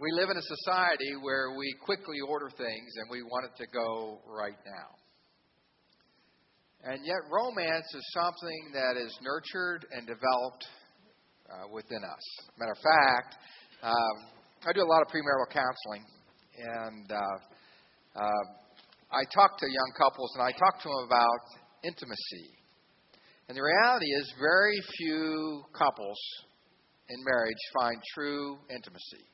[0.00, 3.68] We live in a society where we quickly order things and we want it to
[3.68, 4.88] go right now.
[6.88, 10.64] And yet, romance is something that is nurtured and developed
[11.52, 12.24] uh, within us.
[12.56, 13.36] Matter of fact,
[13.84, 14.16] um,
[14.64, 16.08] I do a lot of premarital counseling,
[16.56, 17.36] and uh,
[18.24, 18.44] uh,
[19.12, 21.44] I talk to young couples and I talk to them about
[21.84, 22.48] intimacy.
[23.48, 26.16] And the reality is, very few couples
[27.10, 29.28] in marriage find true intimacy.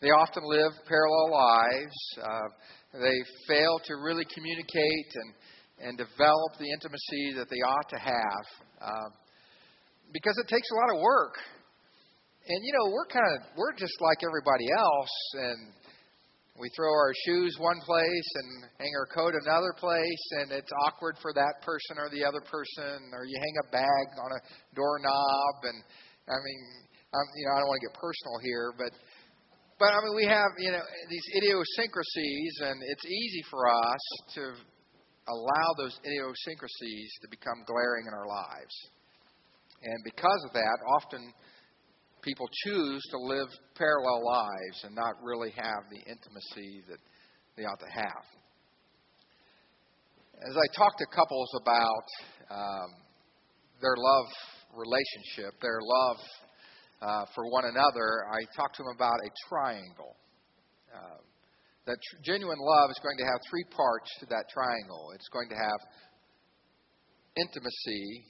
[0.00, 1.98] They often live parallel lives.
[2.20, 2.48] Uh,
[3.00, 8.44] they fail to really communicate and, and develop the intimacy that they ought to have
[8.82, 9.08] uh,
[10.12, 11.34] because it takes a lot of work.
[12.46, 15.72] And you know, we're kind of we're just like everybody else, and
[16.60, 21.16] we throw our shoes one place and hang our coat another place, and it's awkward
[21.24, 24.40] for that person or the other person, or you hang a bag on a
[24.76, 25.78] doorknob, and
[26.28, 26.60] I mean,
[27.16, 28.92] I'm, you know, I don't want to get personal here, but
[29.78, 34.42] but I mean, we have you know these idiosyncrasies, and it's easy for us to
[35.28, 38.74] allow those idiosyncrasies to become glaring in our lives.
[39.82, 41.32] And because of that, often
[42.22, 46.98] people choose to live parallel lives and not really have the intimacy that
[47.56, 48.24] they ought to have.
[50.48, 52.06] As I talk to couples about
[52.50, 52.88] um,
[53.80, 54.28] their love
[54.74, 56.18] relationship, their love
[57.02, 60.16] uh, for one another, I talked to him about a triangle.
[60.94, 61.18] Uh,
[61.86, 65.12] that tr- genuine love is going to have three parts to that triangle.
[65.14, 65.80] It's going to have
[67.36, 68.24] intimacy,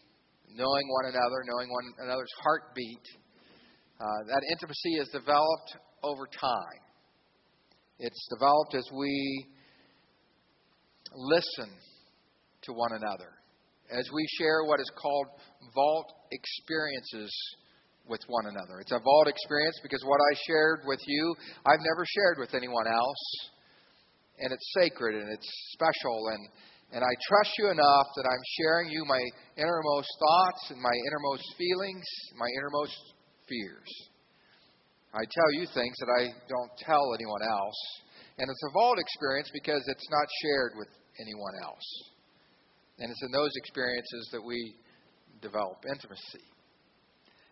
[0.57, 3.05] knowing one another, knowing one another's heartbeat.
[4.01, 6.83] Uh, that intimacy is developed over time.
[7.98, 9.47] It's developed as we
[11.15, 11.70] listen
[12.62, 13.31] to one another,
[13.91, 15.29] as we share what is called
[15.75, 17.31] vault experiences
[18.06, 18.80] with one another.
[18.80, 22.86] It's a vault experience because what I shared with you, I've never shared with anyone
[22.86, 23.24] else.
[24.38, 26.42] And it's sacred and it's special and
[26.92, 29.18] and I trust you enough that I'm sharing you my
[29.56, 32.06] innermost thoughts and my innermost feelings,
[32.39, 32.95] my innermost
[33.48, 33.90] fears.
[35.11, 37.80] I tell you things that I don't tell anyone else.
[38.39, 41.86] And it's a vault experience because it's not shared with anyone else.
[42.98, 44.74] And it's in those experiences that we
[45.42, 46.46] develop intimacy.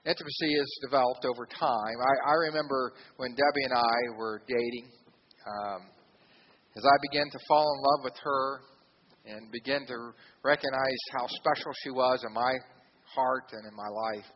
[0.05, 1.97] Intimacy is developed over time.
[2.03, 4.91] I, I remember when Debbie and I were dating,
[5.47, 5.81] um,
[6.77, 8.61] as I began to fall in love with her
[9.27, 9.99] and begin to
[10.43, 12.53] recognize how special she was in my
[13.15, 14.27] heart and in my life,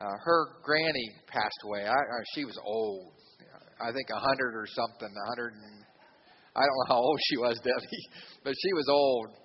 [0.00, 1.86] uh, her granny passed away.
[1.86, 3.12] I, I, she was old.
[3.80, 5.08] I think a hundred or something.
[5.08, 5.54] A hundred.
[6.56, 8.04] I don't know how old she was, Debbie,
[8.42, 9.38] but she was old.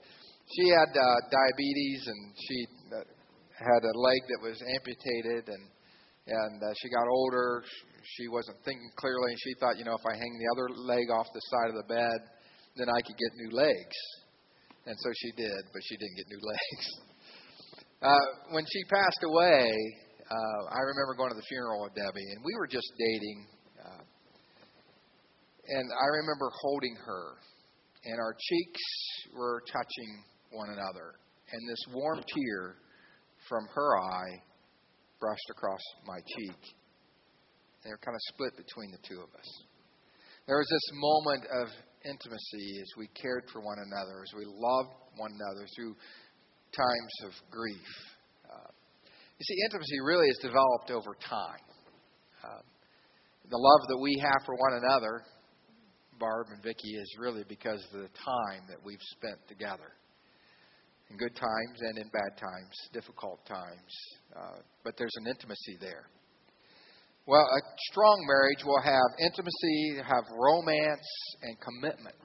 [0.57, 2.67] She had uh, diabetes and she
[2.97, 3.14] uh,
[3.59, 5.63] had a leg that was amputated, and
[6.27, 7.63] and uh, she got older.
[8.17, 11.05] She wasn't thinking clearly, and she thought, you know, if I hang the other leg
[11.13, 12.19] off the side of the bed,
[12.77, 13.97] then I could get new legs.
[14.85, 16.85] And so she did, but she didn't get new legs.
[18.01, 19.69] Uh, when she passed away,
[20.25, 23.45] uh, I remember going to the funeral of Debbie, and we were just dating.
[23.77, 24.03] Uh,
[25.77, 27.37] and I remember holding her,
[28.05, 28.83] and our cheeks
[29.37, 30.09] were touching
[30.51, 31.17] one another,
[31.53, 32.77] and this warm tear
[33.47, 34.41] from her eye
[35.19, 36.61] brushed across my cheek.
[37.83, 39.49] They were kind of split between the two of us.
[40.47, 41.67] There was this moment of
[42.05, 45.95] intimacy as we cared for one another, as we loved one another through
[46.73, 47.91] times of grief.
[48.45, 48.69] Uh,
[49.37, 51.65] you see, intimacy really is developed over time.
[52.43, 52.61] Uh,
[53.49, 55.25] the love that we have for one another,
[56.19, 59.93] Barb and Vicki, is really because of the time that we've spent together
[61.09, 63.91] in good times and in bad times, difficult times.
[64.35, 66.09] Uh, but there's an intimacy there.
[67.27, 67.61] Well, a
[67.91, 71.07] strong marriage will have intimacy, have romance,
[71.41, 72.15] and commitment.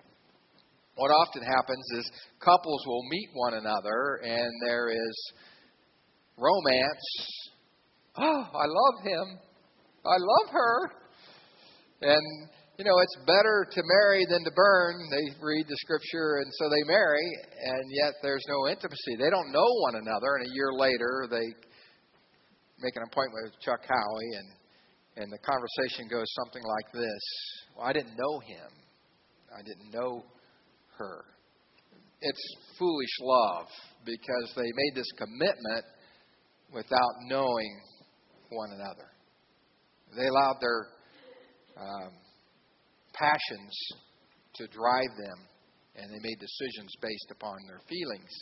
[0.97, 2.11] What often happens is
[2.45, 5.33] couples will meet one another and there is
[6.37, 7.07] romance.
[8.23, 9.39] Oh, I love him.
[10.05, 10.91] I love her.
[12.03, 14.97] And you know, it's better to marry than to burn.
[15.13, 17.29] They read the scripture and so they marry,
[17.61, 19.21] and yet there's no intimacy.
[19.21, 21.45] They don't know one another, and a year later they
[22.81, 24.49] make an appointment with Chuck Howie, and
[25.21, 27.23] and the conversation goes something like this:
[27.77, 28.73] "Well, I didn't know him.
[29.53, 30.25] I didn't know
[30.97, 31.25] her."
[32.23, 32.45] It's
[32.79, 33.67] foolish love
[34.07, 35.85] because they made this commitment
[36.73, 37.77] without knowing
[38.49, 39.13] one another.
[40.17, 40.87] They allowed their
[41.77, 42.13] um,
[43.13, 43.75] passions
[44.55, 45.39] to drive them,
[45.97, 48.33] and they made decisions based upon their feelings.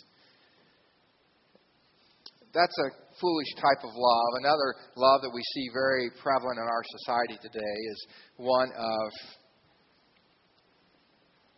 [2.55, 2.89] that's a
[3.21, 4.31] foolish type of love.
[4.41, 8.07] Another love that we see very prevalent in our society today is
[8.37, 9.13] one of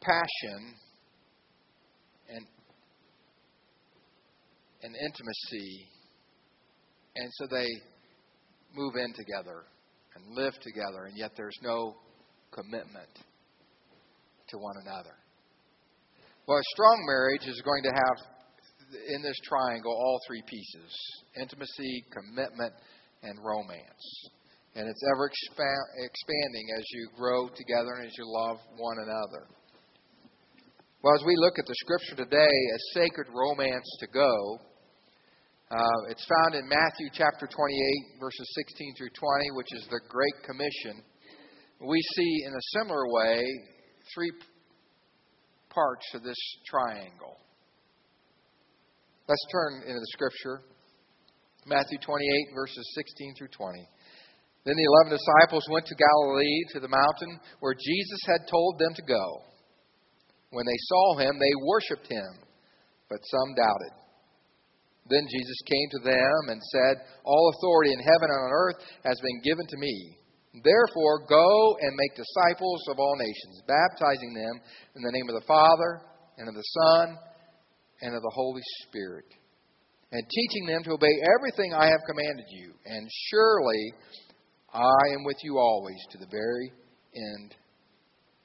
[0.00, 0.74] passion
[2.28, 2.44] and
[4.82, 5.86] and intimacy.
[7.16, 7.68] And so they
[8.74, 9.64] move in together
[10.14, 11.96] and live together, and yet there's no
[12.52, 13.10] commitment
[14.48, 15.14] to one another.
[16.46, 18.16] Well, a strong marriage is going to have
[18.90, 20.90] in this triangle all three pieces
[21.40, 22.74] intimacy, commitment,
[23.22, 24.04] and romance.
[24.74, 29.46] And it's ever expanding as you grow together and as you love one another.
[31.02, 34.60] Well, as we look at the scripture today, a sacred romance to go,
[35.70, 40.38] uh, it's found in Matthew chapter 28, verses 16 through 20, which is the Great
[40.44, 41.02] Commission.
[41.80, 43.42] We see in a similar way
[44.14, 44.32] three
[45.70, 46.36] parts of this
[46.66, 47.38] triangle.
[49.26, 50.60] Let's turn into the scripture.
[51.66, 53.88] Matthew 28, verses 16 through 20.
[54.64, 58.92] Then the eleven disciples went to Galilee, to the mountain where Jesus had told them
[58.92, 59.24] to go.
[60.50, 62.44] When they saw him, they worshipped him,
[63.08, 63.94] but some doubted.
[65.08, 66.94] Then Jesus came to them and said,
[67.24, 70.19] All authority in heaven and on earth has been given to me.
[70.52, 74.60] Therefore, go and make disciples of all nations, baptizing them
[74.96, 76.02] in the name of the Father,
[76.38, 77.16] and of the Son,
[78.02, 79.26] and of the Holy Spirit,
[80.10, 82.72] and teaching them to obey everything I have commanded you.
[82.84, 83.92] And surely
[84.74, 86.72] I am with you always to the very
[87.14, 87.54] end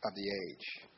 [0.03, 0.89] of the age.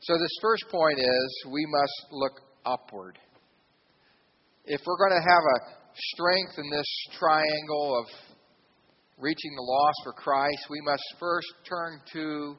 [0.00, 3.18] So, this first point is we must look upward.
[4.64, 5.76] If we're going to have a
[6.14, 6.86] strength in this
[7.18, 8.25] triangle of
[9.18, 12.56] reaching the lost for Christ, we must first turn to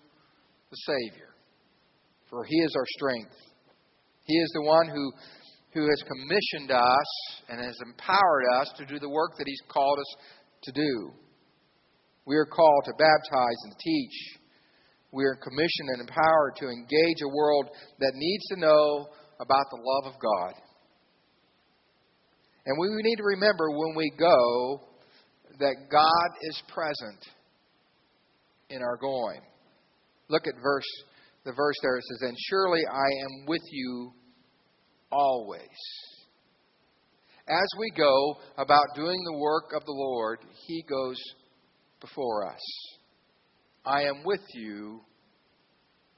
[0.70, 1.30] the Savior,
[2.30, 3.36] for He is our strength.
[4.26, 5.12] He is the one who,
[5.74, 7.10] who has commissioned us
[7.50, 10.16] and has empowered us to do the work that He's called us
[10.64, 11.12] to do.
[12.26, 14.38] We are called to baptize and teach.
[15.14, 17.70] We are commissioned and empowered to engage a world
[18.00, 19.08] that needs to know
[19.40, 20.54] about the love of God.
[22.66, 24.82] And we need to remember when we go
[25.60, 27.26] that God is present
[28.70, 29.42] in our going.
[30.30, 30.86] Look at verse
[31.48, 34.12] the verse there it says, And surely I am with you
[35.10, 35.62] always.
[37.48, 41.16] As we go about doing the work of the Lord, He goes
[42.02, 42.60] before us.
[43.86, 45.00] I am with you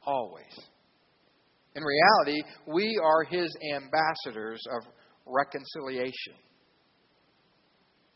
[0.04, 0.60] always.
[1.76, 4.92] In reality, we are His ambassadors of
[5.28, 6.34] reconciliation.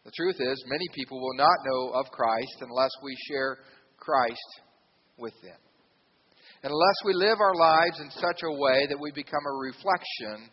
[0.06, 3.60] The truth is, many people will not know of Christ unless we share
[3.98, 4.62] Christ
[5.18, 5.58] with them.
[6.64, 10.50] Unless we live our lives in such a way that we become a reflection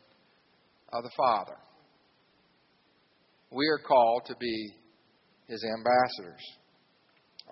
[0.93, 1.57] of the Father.
[3.51, 4.75] We are called to be
[5.47, 6.43] His ambassadors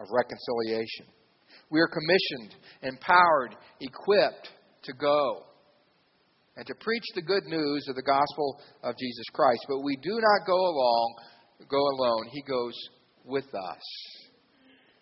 [0.00, 1.06] of reconciliation.
[1.70, 4.50] We are commissioned, empowered, equipped
[4.84, 5.44] to go
[6.56, 9.64] and to preach the good news of the gospel of Jesus Christ.
[9.68, 11.14] But we do not go along,
[11.66, 12.28] go alone.
[12.30, 12.74] He goes
[13.24, 13.82] with us.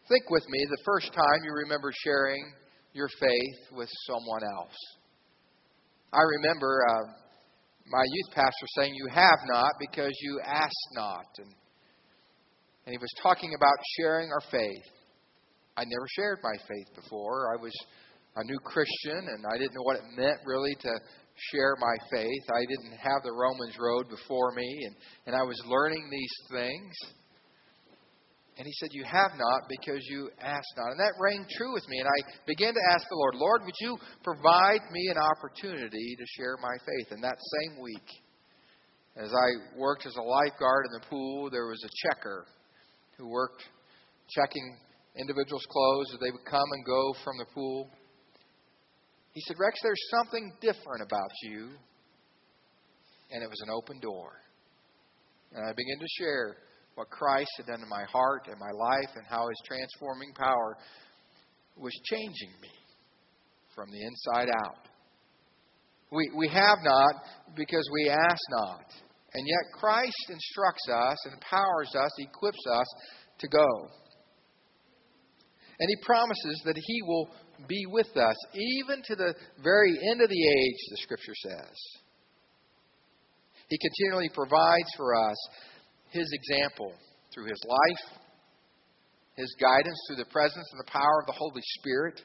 [0.09, 2.45] Think with me the first time you remember sharing
[2.93, 4.77] your faith with someone else.
[6.13, 7.13] I remember uh,
[7.91, 11.27] my youth pastor saying, You have not because you ask not.
[11.39, 11.53] And,
[12.87, 14.85] and he was talking about sharing our faith.
[15.77, 17.53] I never shared my faith before.
[17.55, 17.73] I was
[18.37, 20.93] a new Christian and I didn't know what it meant really to
[21.53, 22.45] share my faith.
[22.49, 26.95] I didn't have the Romans road before me, and, and I was learning these things.
[28.59, 30.91] And he said, You have not because you ask not.
[30.91, 32.01] And that rang true with me.
[32.01, 36.25] And I began to ask the Lord, Lord, would you provide me an opportunity to
[36.37, 37.13] share my faith?
[37.13, 38.09] And that same week,
[39.17, 42.47] as I worked as a lifeguard in the pool, there was a checker
[43.19, 43.63] who worked
[44.29, 44.77] checking
[45.19, 47.91] individuals' clothes as they would come and go from the pool.
[49.37, 51.69] He said, Rex, there's something different about you.
[53.31, 54.33] And it was an open door.
[55.53, 56.57] And I began to share
[56.95, 60.79] what Christ had done in my heart and my life and how his transforming power
[61.77, 62.73] was changing me
[63.75, 64.89] from the inside out.
[66.11, 67.21] We, we have not
[67.55, 68.89] because we ask not.
[69.35, 72.87] And yet Christ instructs us, empowers us, equips us
[73.41, 73.69] to go.
[75.79, 77.29] And he promises that he will
[77.69, 81.77] be with us even to the very end of the age, the scripture says.
[83.69, 85.37] He continually provides for us
[86.11, 86.93] his example
[87.35, 88.19] through his life,
[89.37, 92.23] his guidance through the presence and the power of the Holy Spirit.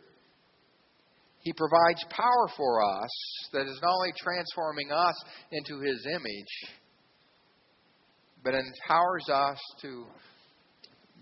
[1.41, 3.09] He provides power for us
[3.53, 5.15] that is not only transforming us
[5.51, 6.77] into His image,
[8.43, 10.05] but empowers us to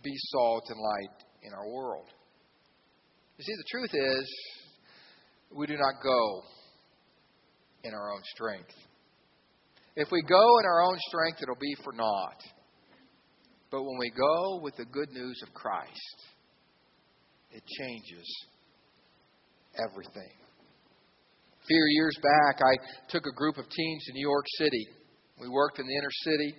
[0.04, 2.08] be salt and light in our world.
[3.39, 4.27] You see, the truth is,
[5.55, 6.43] we do not go
[7.86, 8.75] in our own strength.
[9.96, 12.43] If we go in our own strength, it'll be for naught.
[13.72, 16.17] But when we go with the good news of Christ,
[17.51, 18.27] it changes
[19.88, 20.36] everything.
[21.63, 22.75] A few years back, I
[23.08, 24.86] took a group of teens to New York City.
[25.39, 26.55] We worked in the inner city.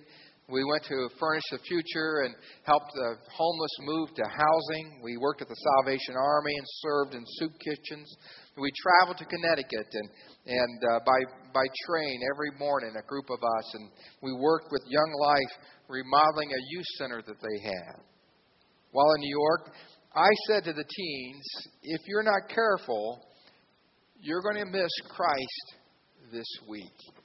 [0.51, 4.99] We went to Furnish the Future and helped the homeless move to housing.
[5.01, 8.11] We worked at the Salvation Army and served in soup kitchens.
[8.59, 10.09] We traveled to Connecticut and,
[10.47, 11.19] and uh, by,
[11.53, 13.89] by train every morning, a group of us, and
[14.21, 15.53] we worked with Young Life
[15.87, 18.03] remodeling a youth center that they had.
[18.91, 19.71] While in New York,
[20.13, 21.45] I said to the teens,
[21.83, 23.23] if you're not careful,
[24.19, 25.75] you're going to miss Christ
[26.33, 27.20] this week.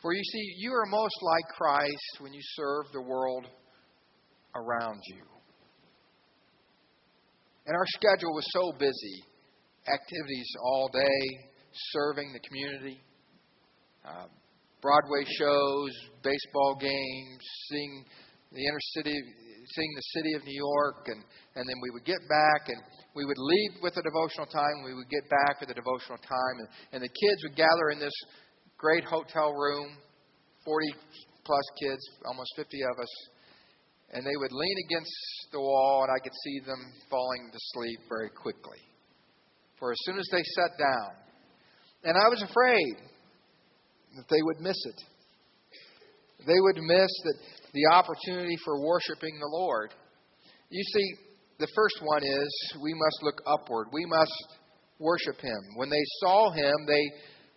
[0.00, 3.46] For you see, you are most like Christ when you serve the world
[4.54, 5.22] around you.
[7.66, 9.22] And our schedule was so busy
[9.92, 11.50] activities all day,
[11.92, 13.00] serving the community,
[14.04, 14.26] uh,
[14.80, 15.90] Broadway shows,
[16.22, 18.04] baseball games, seeing
[18.52, 19.16] the inner city,
[19.74, 21.20] seeing the city of New York, and,
[21.56, 22.80] and then we would get back and
[23.14, 24.86] we would leave with a devotional time.
[24.86, 27.98] We would get back with a devotional time, and, and the kids would gather in
[27.98, 28.14] this
[28.78, 29.98] great hotel room,
[30.64, 30.86] 40
[31.44, 33.14] plus kids, almost 50 of us,
[34.12, 35.12] and they would lean against
[35.52, 36.80] the wall, and I could see them
[37.10, 38.78] falling to sleep very quickly.
[39.78, 41.10] For as soon as they sat down,
[42.04, 42.94] and I was afraid
[44.16, 45.02] that they would miss it.
[46.46, 47.38] They would miss that
[47.74, 49.92] the opportunity for worshiping the Lord.
[50.70, 51.14] You see,
[51.58, 53.88] the first one is we must look upward.
[53.92, 54.58] We must
[54.98, 55.58] worship Him.
[55.76, 57.04] When they saw Him, they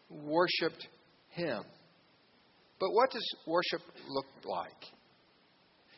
[0.10, 0.88] worshiped
[1.32, 1.64] Him.
[2.80, 4.84] But what does worship look like?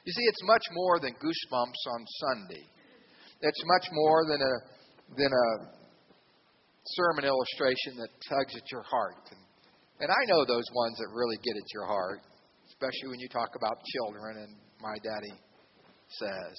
[0.06, 2.66] You see, it's much more than goosebumps on Sunday.
[3.42, 4.56] It's much more than a
[5.16, 5.84] than a
[6.86, 9.24] sermon illustration that tugs at your heart.
[9.32, 9.40] And,
[10.02, 12.20] and I know those ones that really get at your heart,
[12.68, 15.34] especially when you talk about children and my daddy
[16.20, 16.58] says.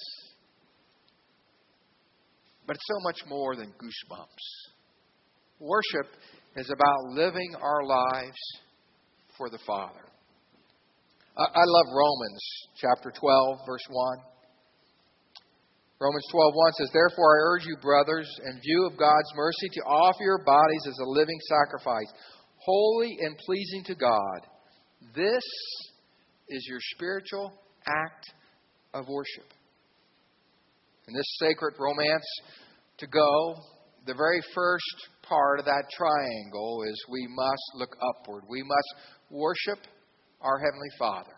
[2.65, 4.45] But it's so much more than goosebumps.
[5.59, 6.17] Worship
[6.55, 8.41] is about living our lives
[9.37, 10.05] for the Father.
[11.37, 12.41] I love Romans
[12.77, 14.17] chapter 12, verse 1.
[15.99, 20.23] Romans 12:1 says, "Therefore I urge you, brothers, in view of God's mercy, to offer
[20.23, 22.11] your bodies as a living sacrifice,
[22.57, 24.47] holy and pleasing to God.
[25.13, 25.43] This
[26.49, 27.51] is your spiritual
[27.87, 28.25] act
[28.93, 29.53] of worship."
[31.07, 32.25] In this sacred romance
[32.97, 33.55] to go,
[34.05, 38.43] the very first part of that triangle is we must look upward.
[38.47, 38.91] We must
[39.31, 39.79] worship
[40.41, 41.33] our Heavenly Father.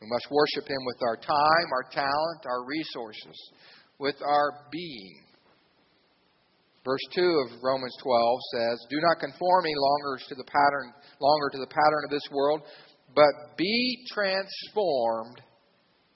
[0.00, 3.36] We must worship Him with our time, our talent, our resources,
[3.98, 5.24] with our being.
[6.84, 11.50] Verse 2 of Romans 12 says, Do not conform any longer to the pattern longer
[11.52, 12.62] to the pattern of this world,
[13.14, 15.42] but be transformed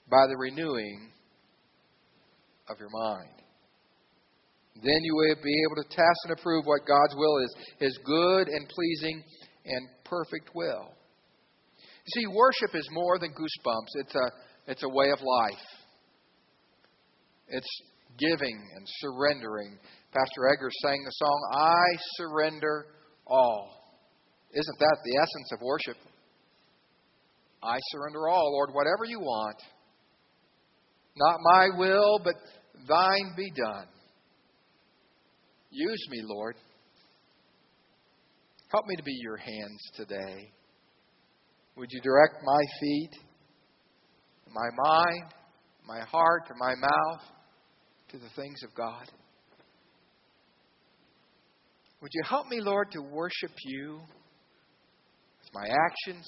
[0.09, 1.11] by the renewing
[2.69, 3.43] of your mind.
[4.81, 8.47] Then you will be able to test and approve what God's will is, His good
[8.47, 9.23] and pleasing
[9.65, 10.93] and perfect will.
[12.05, 14.01] You see, worship is more than goosebumps.
[14.01, 14.31] It's a,
[14.67, 15.65] it's a way of life.
[17.47, 17.81] It's
[18.17, 19.77] giving and surrendering.
[20.11, 21.85] Pastor Eggers sang the song, I
[22.17, 22.87] surrender
[23.25, 23.69] all.
[24.51, 25.97] Isn't that the essence of worship?
[27.63, 29.57] I surrender all, Lord, whatever you want.
[31.15, 32.33] Not my will, but
[32.87, 33.87] thine be done.
[35.75, 36.55] Use me, Lord.
[38.71, 40.51] Help me to be your hands today.
[41.75, 43.09] Would you direct my feet,
[44.53, 45.33] my mind,
[45.87, 47.21] my heart, and my mouth
[48.09, 49.09] to the things of God?
[52.03, 56.27] Would you help me, Lord, to worship you with my actions,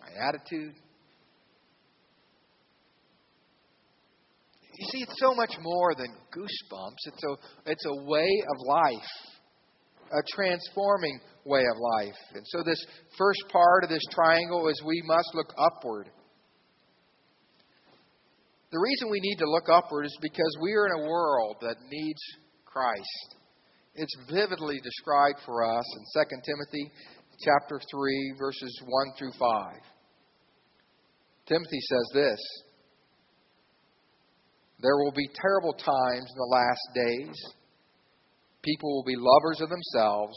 [0.00, 0.74] my attitude?
[4.90, 7.02] See, it's so much more than goosebumps.
[7.06, 9.10] It's a, it's a way of life,
[10.12, 12.18] a transforming way of life.
[12.34, 12.84] And so, this
[13.16, 16.10] first part of this triangle is we must look upward.
[18.72, 21.76] The reason we need to look upward is because we are in a world that
[21.90, 22.20] needs
[22.64, 23.34] Christ.
[23.96, 26.92] It's vividly described for us in 2 Timothy
[27.44, 29.74] chapter 3 verses 1 through 5.
[31.46, 32.38] Timothy says this:
[34.82, 37.36] There will be terrible times in the last days.
[38.64, 40.36] People will be lovers of themselves,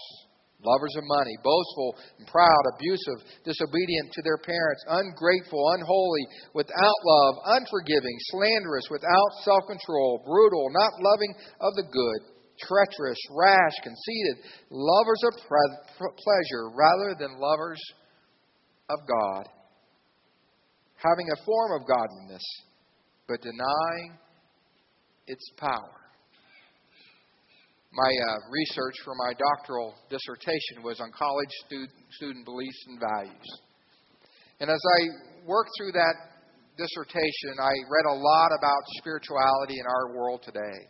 [0.63, 6.23] lovers of money, boastful and proud, abusive, disobedient to their parents, ungrateful, unholy,
[6.55, 12.19] without love, unforgiving, slanderous, without self control, brutal, not loving of the good,
[12.59, 17.79] treacherous, rash, conceited, lovers of pre- pleasure rather than lovers
[18.89, 19.47] of God,
[20.95, 22.43] having a form of godliness,
[23.27, 24.19] but denying
[25.27, 26.03] its power
[27.93, 33.49] my uh, research for my doctoral dissertation was on college student, student beliefs and values.
[34.59, 34.99] And as I
[35.45, 36.15] worked through that
[36.75, 40.89] dissertation, I read a lot about spirituality in our world today.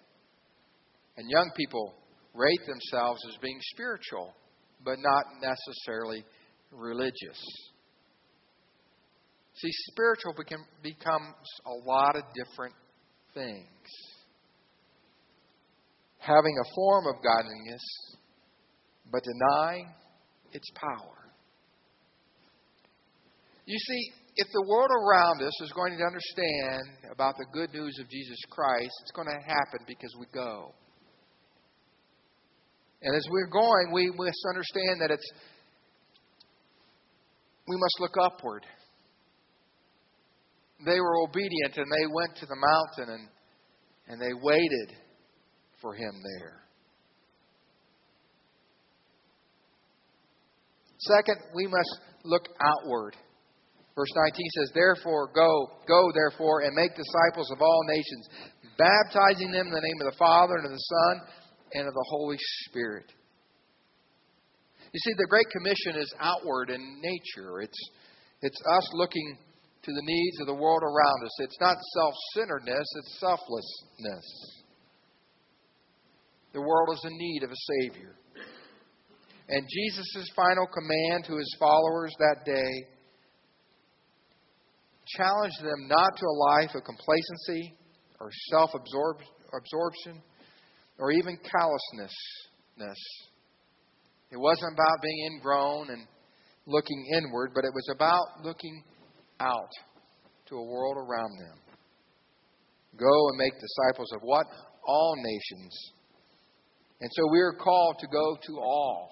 [1.17, 1.93] And young people
[2.33, 4.33] rate themselves as being spiritual,
[4.85, 6.23] but not necessarily
[6.71, 7.39] religious.
[9.55, 10.33] See, spiritual
[10.81, 11.35] becomes
[11.67, 12.75] a lot of different
[13.33, 14.12] things
[16.25, 17.83] having a form of godliness,
[19.11, 19.93] but denying
[20.53, 21.17] its power.
[23.65, 27.97] You see, if the world around us is going to understand about the good news
[27.99, 30.73] of Jesus Christ, it's going to happen because we go.
[33.01, 35.29] And as we're going, we must understand that it's
[37.67, 38.65] we must look upward.
[40.85, 43.29] They were obedient and they went to the mountain and,
[44.07, 44.97] and they waited
[45.83, 46.63] for him there.
[50.97, 53.15] Second, we must look outward.
[53.93, 58.27] Verse 19 says, Therefore, go, go therefore, and make disciples of all nations,
[58.77, 61.21] baptizing them in the name of the Father, and of the Son,
[61.73, 63.11] and of the Holy Spirit.
[64.93, 67.61] You see, the Great Commission is outward in nature.
[67.61, 67.89] It's,
[68.41, 69.37] it's us looking
[69.83, 71.35] to the needs of the world around us.
[71.39, 74.52] It's not self centeredness, it's selflessness.
[76.53, 78.15] The world is in need of a Savior.
[79.49, 82.87] And Jesus' final command to his followers that day
[85.17, 87.75] challenged them not to a life of complacency
[88.19, 90.21] or self absorption
[90.99, 92.13] or even callousness.
[94.31, 96.07] It wasn't about being ingrown and
[96.65, 98.83] looking inward, but it was about looking
[99.39, 99.69] out
[100.47, 101.59] to a world around them.
[102.97, 104.45] Go and make disciples of what?
[104.85, 105.91] All nations
[107.03, 109.11] and so we are called to go to all.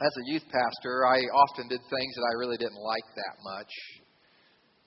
[0.00, 3.72] As a youth pastor, I often did things that I really didn't like that much.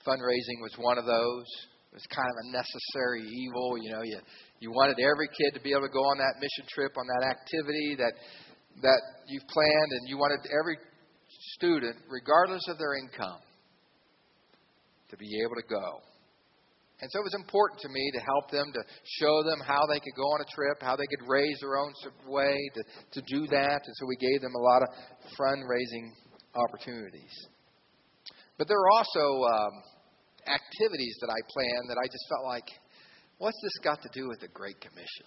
[0.07, 1.43] Fundraising was one of those.
[1.91, 3.75] It was kind of a necessary evil.
[3.83, 4.17] You know, you
[4.61, 7.35] you wanted every kid to be able to go on that mission trip, on that
[7.35, 8.15] activity that
[8.81, 10.77] that you've planned, and you wanted every
[11.59, 13.43] student, regardless of their income,
[15.09, 16.10] to be able to go.
[17.01, 18.81] And so it was important to me to help them, to
[19.17, 21.91] show them how they could go on a trip, how they could raise their own
[22.29, 22.81] way to,
[23.17, 23.81] to do that.
[23.81, 24.89] And so we gave them a lot of
[25.33, 26.13] fundraising
[26.53, 27.33] opportunities.
[28.57, 29.73] But there were also um,
[30.45, 32.69] activities that I planned that I just felt like,
[33.39, 35.25] what's this got to do with the Great Commission?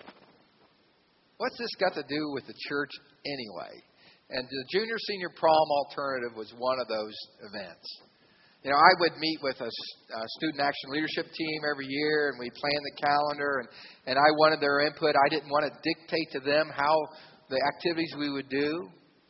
[1.39, 2.91] What's this got to do with the church
[3.27, 3.75] anyway?
[4.31, 7.15] And the junior senior prom alternative was one of those
[7.51, 7.87] events
[8.64, 12.40] you know, I would meet with a, a student action leadership team every year, and
[12.40, 13.68] we plan the calendar, and
[14.07, 15.14] and I wanted their input.
[15.14, 16.96] I didn't want to dictate to them how
[17.50, 18.88] the activities we would do,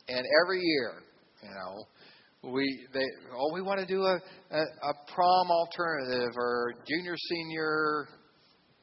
[0.08, 1.02] and every year,
[1.42, 3.04] you know, we they
[3.36, 4.20] oh we want to do a,
[4.52, 8.08] a, a prom alternative or junior senior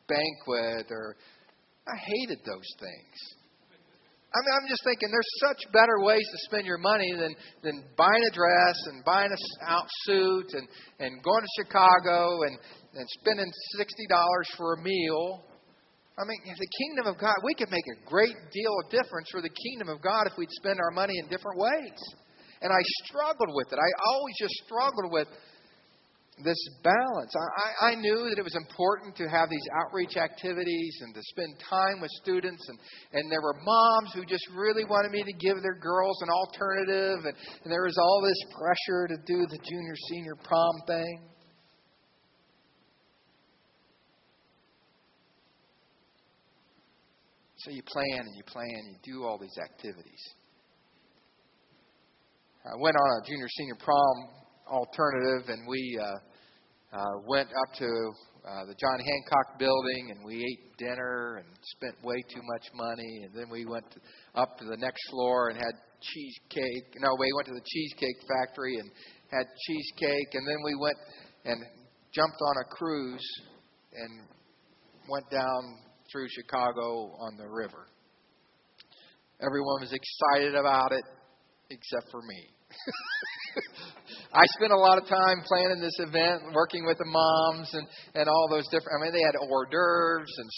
[0.09, 1.15] banquet or
[1.87, 3.35] I hated those things.
[4.31, 7.83] I mean, I'm just thinking there's such better ways to spend your money than, than
[7.99, 10.67] buying a dress and buying a out suit and,
[11.03, 12.55] and going to Chicago and,
[12.95, 13.83] and spending $60
[14.55, 15.43] for a meal.
[16.15, 19.41] I mean, the kingdom of God, we could make a great deal of difference for
[19.41, 21.99] the kingdom of God if we'd spend our money in different ways.
[22.61, 23.79] And I struggled with it.
[23.83, 25.27] I always just struggled with
[26.43, 27.33] this balance.
[27.35, 31.53] I, I knew that it was important to have these outreach activities and to spend
[31.69, 32.67] time with students.
[32.67, 32.79] And,
[33.13, 37.25] and there were moms who just really wanted me to give their girls an alternative.
[37.25, 41.27] And, and there was all this pressure to do the junior senior prom thing.
[47.57, 50.21] So you plan and you plan, and you do all these activities.
[52.65, 54.40] I went on a junior senior prom
[54.71, 57.87] alternative, and we uh, uh, went up to
[58.47, 63.23] uh, the John Hancock building and we ate dinner and spent way too much money.
[63.23, 63.99] And then we went to,
[64.39, 66.95] up to the next floor and had cheesecake.
[66.99, 68.89] No, we went to the cheesecake factory and
[69.31, 70.29] had cheesecake.
[70.33, 70.97] And then we went
[71.45, 71.59] and
[72.13, 73.27] jumped on a cruise
[73.93, 74.27] and
[75.07, 75.61] went down
[76.11, 77.87] through Chicago on the river.
[79.39, 81.03] Everyone was excited about it
[81.69, 82.60] except for me.
[84.33, 88.29] I spent a lot of time planning this event, working with the moms and, and
[88.29, 88.95] all those different.
[88.95, 90.49] I mean, they had hors d'oeuvres and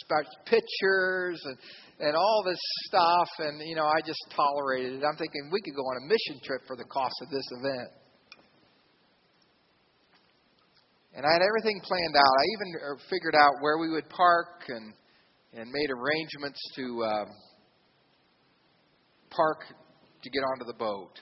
[0.46, 1.58] pictures and
[2.00, 5.04] and all this stuff, and you know, I just tolerated it.
[5.06, 7.90] I'm thinking we could go on a mission trip for the cost of this event.
[11.16, 12.34] And I had everything planned out.
[12.34, 14.94] I even uh, figured out where we would park and
[15.54, 17.26] and made arrangements to uh,
[19.30, 19.66] park
[20.24, 21.20] to get onto the boat.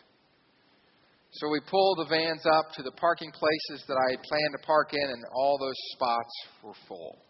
[1.31, 4.67] So we pulled the vans up to the parking places that I had planned to
[4.67, 7.23] park in, and all those spots were full.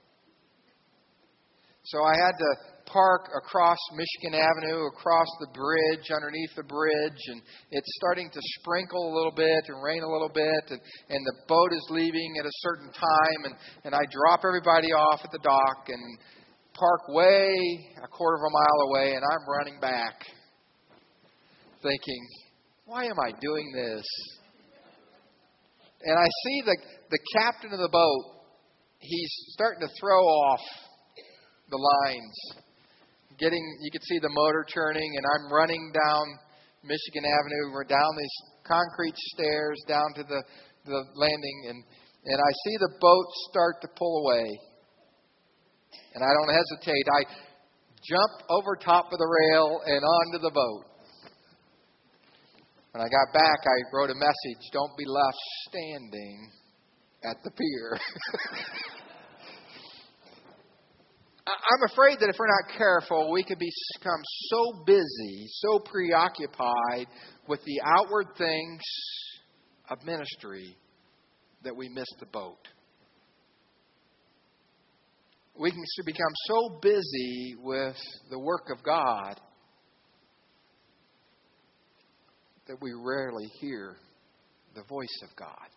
[1.84, 2.52] So I had to
[2.86, 9.02] park across Michigan Avenue, across the bridge, underneath the bridge, and it's starting to sprinkle
[9.02, 12.46] a little bit and rain a little bit, and, and the boat is leaving at
[12.46, 16.02] a certain time, and, and I drop everybody off at the dock and
[16.74, 17.50] park way
[18.04, 20.26] a quarter of a mile away, and I'm running back,
[21.82, 22.24] thinking,
[22.92, 24.04] why am I doing this?
[26.04, 26.76] And I see the,
[27.10, 28.44] the captain of the boat,
[29.00, 30.60] he's starting to throw off
[31.70, 32.36] the lines.
[33.40, 36.24] Getting, you can see the motor turning, and I'm running down
[36.84, 37.72] Michigan Avenue.
[37.72, 40.44] We're down these concrete stairs down to the,
[40.84, 41.80] the landing, and,
[42.26, 44.60] and I see the boat start to pull away.
[46.16, 47.06] And I don't hesitate.
[47.08, 47.24] I
[48.04, 50.91] jump over top of the rail and onto the boat.
[52.92, 55.38] When I got back, I wrote a message Don't be left
[55.70, 56.52] standing
[57.24, 57.98] at the pier.
[61.48, 67.08] I'm afraid that if we're not careful, we could become so busy, so preoccupied
[67.48, 68.82] with the outward things
[69.90, 70.76] of ministry
[71.64, 72.68] that we miss the boat.
[75.58, 77.98] We can become so busy with
[78.30, 79.40] the work of God
[82.72, 83.98] that we rarely hear
[84.76, 85.68] the voice of God.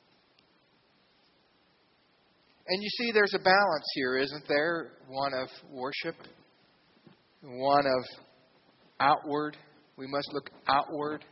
[2.69, 4.93] And you see, there's a balance here, isn't there?
[5.09, 6.15] One of worship,
[7.43, 8.05] one of
[9.01, 9.57] outward.
[9.97, 11.25] We must look outward.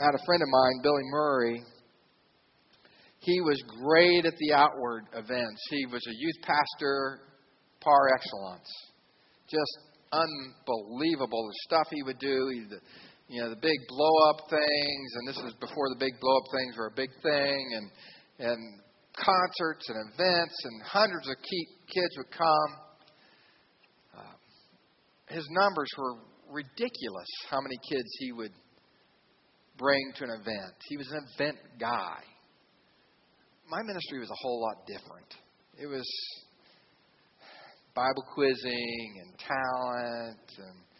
[0.00, 1.62] I had a friend of mine, Billy Murray.
[3.18, 5.60] He was great at the outward events.
[5.70, 7.18] He was a youth pastor
[7.80, 8.70] par excellence.
[9.50, 9.78] Just
[10.12, 12.48] unbelievable the stuff he would do.
[12.52, 12.76] He,
[13.32, 16.44] you know, the big blow up things, and this is before the big blow up
[16.52, 17.90] things were a big thing, and
[18.38, 18.80] and
[19.16, 22.70] concerts and events, and hundreds of kids would come.
[24.18, 24.36] Uh,
[25.28, 26.16] his numbers were
[26.52, 27.28] ridiculous.
[27.48, 28.52] How many kids he would
[29.78, 30.76] bring to an event?
[30.88, 32.20] He was an event guy.
[33.66, 35.32] My ministry was a whole lot different.
[35.80, 36.04] It was
[37.94, 40.91] Bible quizzing and talent and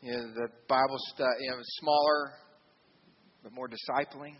[0.00, 2.32] you know, the Bible study, you know, smaller
[3.42, 4.34] but more discipling.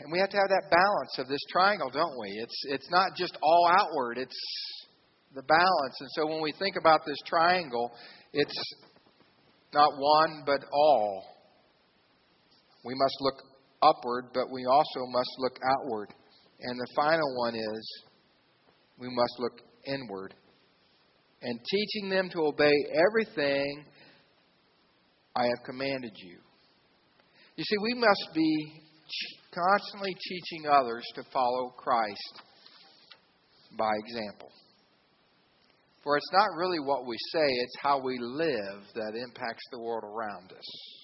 [0.00, 2.28] And we have to have that balance of this triangle, don't we?
[2.42, 4.36] It's it's not just all outward, it's
[5.34, 5.96] the balance.
[6.00, 7.92] And so when we think about this triangle,
[8.32, 8.74] it's
[9.72, 11.24] not one but all.
[12.84, 13.42] We must look
[13.82, 16.08] upward, but we also must look outward.
[16.60, 18.04] And the final one is
[18.98, 20.34] we must look inward
[21.42, 22.72] and teaching them to obey
[23.08, 23.84] everything
[25.36, 26.38] I have commanded you.
[27.56, 28.82] You see, we must be
[29.52, 32.42] constantly teaching others to follow Christ
[33.76, 34.50] by example.
[36.02, 40.02] For it's not really what we say, it's how we live that impacts the world
[40.04, 41.02] around us.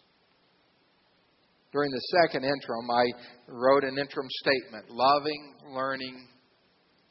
[1.72, 3.05] During the second interim, I
[3.46, 6.29] wrote an interim statement loving, learning,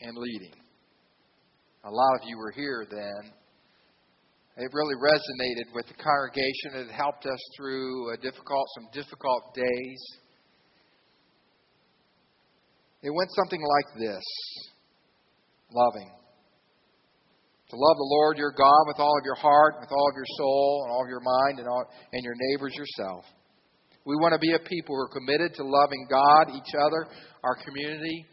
[0.01, 0.66] and leading.
[1.83, 3.31] A lot of you were here then.
[4.57, 6.89] It really resonated with the congregation.
[6.89, 10.01] It helped us through a difficult, some difficult days.
[13.03, 14.23] It went something like this
[15.71, 16.09] loving.
[17.69, 20.29] To love the Lord your God with all of your heart, with all of your
[20.37, 23.25] soul, and all of your mind, and, all, and your neighbors yourself.
[24.05, 27.11] We want to be a people who are committed to loving God, each other,
[27.43, 28.25] our community,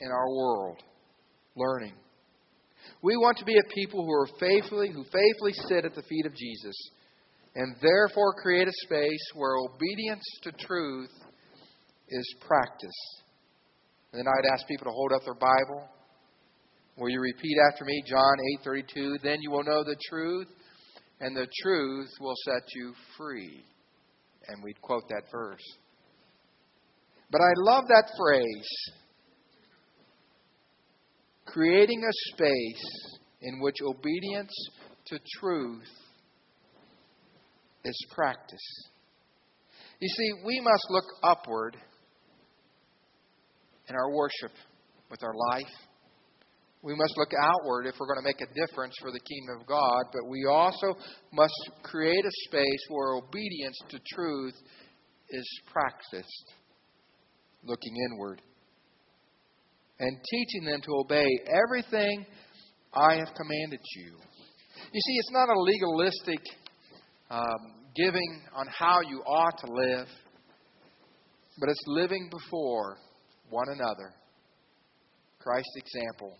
[0.00, 0.78] and our world.
[1.54, 1.92] Learning.
[3.04, 6.24] We want to be a people who are faithfully, who faithfully sit at the feet
[6.24, 6.74] of Jesus,
[7.54, 11.12] and therefore create a space where obedience to truth
[12.08, 13.22] is practiced.
[14.10, 15.86] And then I'd ask people to hold up their Bible.
[16.96, 19.18] Will you repeat after me John 8:32?
[19.22, 20.48] Then you will know the truth,
[21.20, 23.66] and the truth will set you free.
[24.48, 25.76] And we'd quote that verse.
[27.30, 28.68] But I love that phrase
[31.46, 34.52] creating a space in which obedience
[35.06, 35.88] to truth
[37.84, 38.88] is practiced.
[40.00, 41.76] You see, we must look upward
[43.88, 44.52] in our worship
[45.10, 45.72] with our life.
[46.82, 49.66] We must look outward if we're going to make a difference for the kingdom of
[49.66, 50.98] God, but we also
[51.32, 54.54] must create a space where obedience to truth
[55.30, 56.54] is practiced,
[57.64, 58.42] looking inward,
[59.98, 62.26] and teaching them to obey everything
[62.92, 64.12] I have commanded you.
[64.92, 66.40] You see, it's not a legalistic
[67.30, 70.08] um, giving on how you ought to live,
[71.58, 72.96] but it's living before
[73.50, 74.14] one another.
[75.40, 76.36] Christ's example.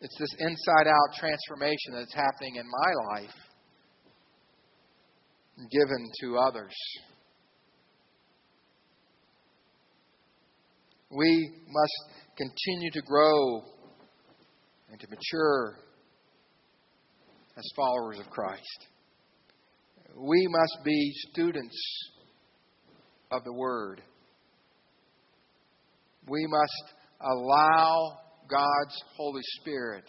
[0.00, 3.34] It's this inside out transformation that's happening in my life,
[5.70, 6.74] given to others.
[11.14, 13.62] We must continue to grow
[14.90, 15.78] and to mature
[17.56, 18.88] as followers of Christ.
[20.16, 21.76] We must be students
[23.30, 24.02] of the Word.
[26.26, 30.04] We must allow God's Holy Spirit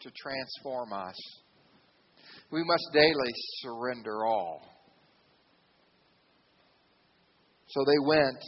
[0.00, 1.16] to transform us.
[2.50, 4.60] We must daily surrender all.
[7.68, 8.42] So they went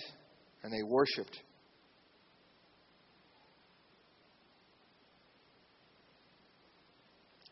[0.62, 1.38] and they worshiped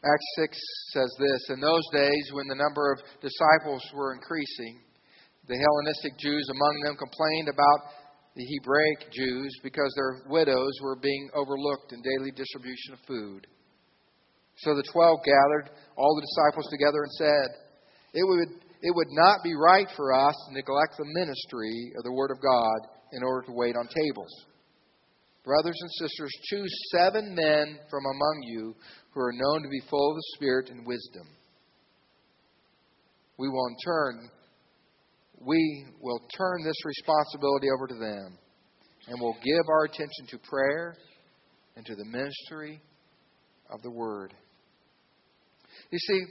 [0.05, 0.59] Acts 6
[0.95, 4.79] says this In those days, when the number of disciples were increasing,
[5.49, 7.81] the Hellenistic Jews among them complained about
[8.37, 13.49] the Hebraic Jews because their widows were being overlooked in daily distribution of food.
[14.59, 17.49] So the twelve gathered all the disciples together and said,
[18.15, 22.15] It would, it would not be right for us to neglect the ministry of the
[22.15, 22.79] Word of God
[23.11, 24.31] in order to wait on tables.
[25.49, 28.77] Brothers and sisters, choose seven men from among you
[29.15, 31.27] who are known to be full of the Spirit and wisdom.
[33.39, 34.31] We will in turn
[35.41, 38.39] we will turn this responsibility over to them
[39.07, 40.97] and will give our attention to prayer
[41.77, 42.83] and to the ministry
[43.73, 44.35] of the word.
[45.91, 46.25] You see,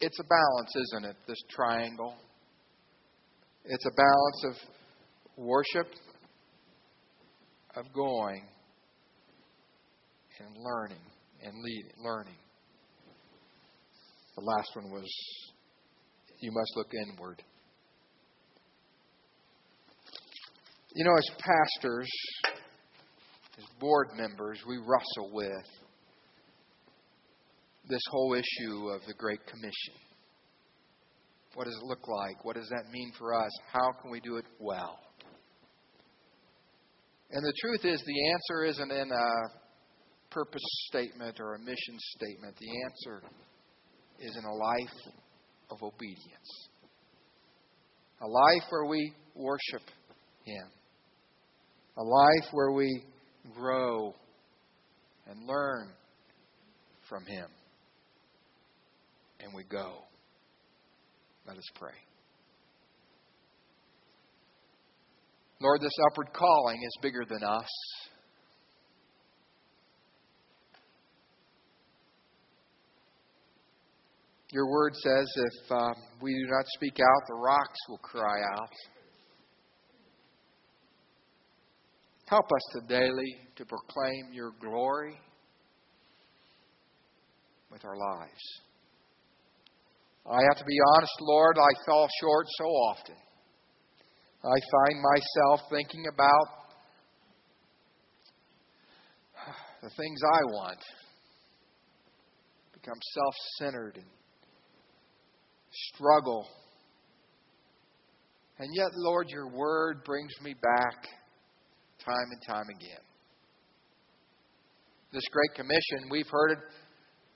[0.00, 1.16] it's a balance, isn't it?
[1.26, 2.14] This triangle.
[3.64, 5.86] It's a balance of worship,
[7.76, 8.42] of going,
[10.38, 11.04] and learning
[11.42, 12.36] and lead, learning.
[14.36, 15.08] The last one was
[16.40, 17.42] you must look inward.
[20.94, 22.08] You know, as pastors,
[23.58, 25.66] as board members, we wrestle with
[27.88, 29.94] this whole issue of the Great Commission.
[31.54, 32.44] What does it look like?
[32.44, 33.50] What does that mean for us?
[33.72, 34.98] How can we do it well?
[37.30, 39.30] And the truth is, the answer isn't in a
[40.30, 42.56] purpose statement or a mission statement.
[42.58, 43.22] The answer
[44.20, 45.14] is in a life
[45.70, 46.68] of obedience.
[48.22, 49.82] A life where we worship
[50.44, 50.68] Him.
[51.98, 53.04] A life where we
[53.54, 54.14] grow
[55.26, 55.90] and learn
[57.08, 57.48] from Him.
[59.40, 59.98] And we go.
[61.46, 61.90] Let us pray.
[65.60, 67.68] Lord, this upward calling is bigger than us.
[74.52, 78.70] Your word says if uh, we do not speak out, the rocks will cry out.
[82.28, 85.18] Help us to daily to proclaim your glory
[87.70, 88.60] with our lives.
[90.26, 93.25] I have to be honest, Lord, I fall short so often.
[94.46, 96.48] I find myself thinking about
[99.82, 100.78] the things I want,
[102.72, 104.06] become self centered and
[105.94, 106.46] struggle.
[108.58, 111.08] And yet, Lord, your word brings me back
[112.04, 113.02] time and time again.
[115.12, 116.58] This Great Commission, we've heard it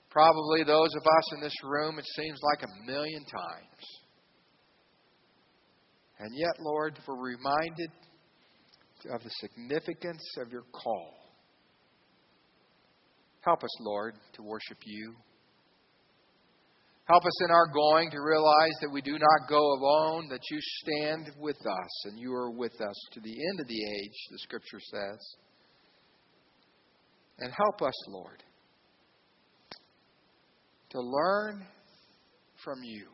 [0.09, 4.00] probably those of us in this room, it seems like a million times.
[6.21, 7.89] And yet, Lord, we're reminded
[9.11, 11.15] of the significance of your call.
[13.41, 15.15] Help us, Lord, to worship you
[17.11, 20.57] Help us in our going to realize that we do not go alone, that you
[20.61, 24.37] stand with us and you are with us to the end of the age, the
[24.37, 25.35] scripture says.
[27.39, 28.43] And help us, Lord,
[30.91, 31.65] to learn
[32.63, 33.07] from you,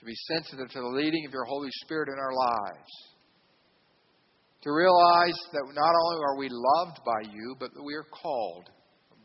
[0.00, 2.90] to be sensitive to the leading of your Holy Spirit in our lives.
[4.62, 8.68] To realize that not only are we loved by you, but that we are called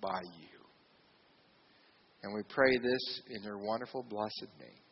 [0.02, 0.60] by you.
[2.24, 4.86] And we pray this in your wonderful, blessed name.